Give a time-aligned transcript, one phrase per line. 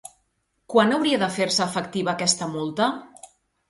[0.75, 2.93] Quan hauria de fer-se efectiva aquesta multa?